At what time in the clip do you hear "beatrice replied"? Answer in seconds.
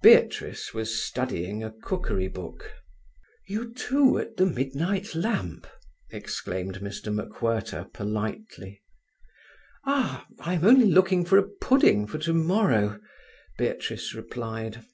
13.58-14.84